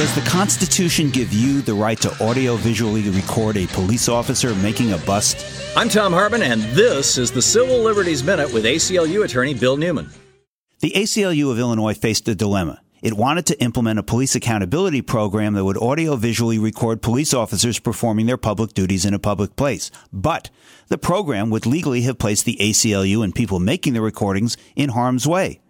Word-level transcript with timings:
Does 0.00 0.14
the 0.14 0.22
Constitution 0.22 1.10
give 1.10 1.30
you 1.30 1.60
the 1.60 1.74
right 1.74 2.00
to 2.00 2.24
audio 2.24 2.56
visually 2.56 3.02
record 3.10 3.58
a 3.58 3.66
police 3.66 4.08
officer 4.08 4.54
making 4.54 4.94
a 4.94 4.96
bust? 4.96 5.44
I'm 5.76 5.90
Tom 5.90 6.14
Hartmann, 6.14 6.40
and 6.40 6.62
this 6.74 7.18
is 7.18 7.30
the 7.30 7.42
Civil 7.42 7.80
Liberties 7.80 8.24
Minute 8.24 8.50
with 8.50 8.64
ACLU 8.64 9.26
attorney 9.26 9.52
Bill 9.52 9.76
Newman. 9.76 10.08
The 10.78 10.92
ACLU 10.92 11.52
of 11.52 11.58
Illinois 11.58 11.92
faced 11.92 12.26
a 12.28 12.34
dilemma. 12.34 12.80
It 13.02 13.12
wanted 13.12 13.44
to 13.48 13.60
implement 13.62 13.98
a 13.98 14.02
police 14.02 14.34
accountability 14.34 15.02
program 15.02 15.52
that 15.52 15.66
would 15.66 15.76
audio 15.76 16.16
visually 16.16 16.58
record 16.58 17.02
police 17.02 17.34
officers 17.34 17.78
performing 17.78 18.24
their 18.24 18.38
public 18.38 18.72
duties 18.72 19.04
in 19.04 19.12
a 19.12 19.18
public 19.18 19.54
place. 19.54 19.90
But 20.10 20.48
the 20.88 20.96
program 20.96 21.50
would 21.50 21.66
legally 21.66 22.00
have 22.02 22.16
placed 22.16 22.46
the 22.46 22.56
ACLU 22.58 23.22
and 23.22 23.34
people 23.34 23.60
making 23.60 23.92
the 23.92 24.00
recordings 24.00 24.56
in 24.74 24.88
harm's 24.88 25.26
way. 25.26 25.60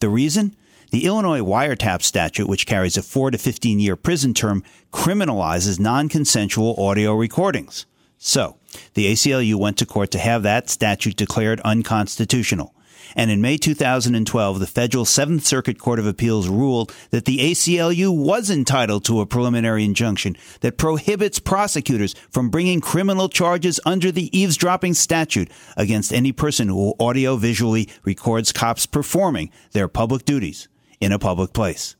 The 0.00 0.10
reason? 0.10 0.54
The 0.90 1.04
Illinois 1.04 1.40
wiretap 1.40 2.02
statute, 2.02 2.48
which 2.48 2.66
carries 2.66 2.96
a 2.96 3.02
4 3.02 3.32
to 3.32 3.38
15 3.38 3.78
year 3.78 3.94
prison 3.94 4.32
term, 4.32 4.62
criminalizes 4.90 5.78
non 5.78 6.08
consensual 6.08 6.82
audio 6.82 7.14
recordings. 7.14 7.84
So, 8.16 8.56
the 8.94 9.12
ACLU 9.12 9.56
went 9.56 9.76
to 9.78 9.86
court 9.86 10.10
to 10.12 10.18
have 10.18 10.42
that 10.44 10.70
statute 10.70 11.16
declared 11.16 11.60
unconstitutional. 11.60 12.74
And 13.14 13.30
in 13.30 13.40
May 13.42 13.58
2012, 13.58 14.60
the 14.60 14.66
federal 14.66 15.04
Seventh 15.04 15.44
Circuit 15.44 15.78
Court 15.78 15.98
of 15.98 16.06
Appeals 16.06 16.48
ruled 16.48 16.94
that 17.10 17.26
the 17.26 17.38
ACLU 17.38 18.14
was 18.14 18.50
entitled 18.50 19.04
to 19.04 19.20
a 19.20 19.26
preliminary 19.26 19.84
injunction 19.84 20.36
that 20.60 20.78
prohibits 20.78 21.38
prosecutors 21.38 22.14
from 22.30 22.50
bringing 22.50 22.80
criminal 22.80 23.28
charges 23.28 23.78
under 23.84 24.10
the 24.10 24.36
eavesdropping 24.38 24.94
statute 24.94 25.50
against 25.76 26.12
any 26.12 26.32
person 26.32 26.68
who 26.68 26.94
audio 26.98 27.36
visually 27.36 27.88
records 28.04 28.52
cops 28.52 28.86
performing 28.86 29.50
their 29.72 29.88
public 29.88 30.24
duties 30.24 30.68
in 31.00 31.12
a 31.12 31.18
public 31.18 31.52
place. 31.52 31.96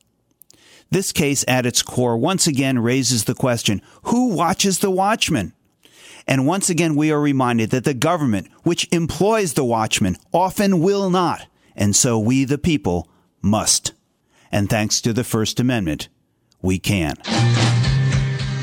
This 0.91 1.13
case 1.13 1.45
at 1.47 1.67
its 1.67 1.83
core 1.83 2.17
once 2.17 2.47
again 2.47 2.79
raises 2.79 3.25
the 3.25 3.35
question, 3.35 3.83
who 4.05 4.35
watches 4.35 4.79
the 4.79 4.91
watchman? 4.91 5.53
And 6.27 6.47
once 6.47 6.69
again, 6.71 6.95
we 6.95 7.11
are 7.11 7.21
reminded 7.21 7.71
that 7.71 7.85
the 7.85 7.95
government, 7.95 8.49
which 8.63 8.89
employs 8.93 9.55
the 9.55 9.65
watchman, 9.65 10.17
often 10.33 10.81
will 10.81 11.11
not. 11.11 11.47
And 11.75 11.95
so 11.95 12.19
we, 12.19 12.45
the 12.45 12.59
people, 12.59 13.09
must. 13.41 13.93
And 14.51 14.69
thanks 14.69 15.01
to 15.03 15.13
the 15.13 15.25
First 15.25 15.61
Amendment, 15.61 16.09
we 16.61 16.79
can. 16.79 17.17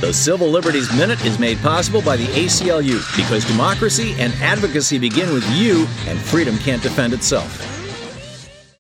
The 0.02 0.12
Civil 0.14 0.50
Liberties 0.50 0.92
Minute 0.96 1.24
is 1.26 1.40
made 1.40 1.58
possible 1.60 2.02
by 2.02 2.18
the 2.18 2.26
ACLU 2.26 3.00
because 3.16 3.46
democracy 3.46 4.14
and 4.20 4.34
advocacy 4.36 5.00
begin 5.00 5.34
with 5.34 5.48
you, 5.52 5.88
and 6.08 6.20
freedom 6.20 6.58
can't 6.58 6.84
defend 6.84 7.14
itself. 7.14 7.75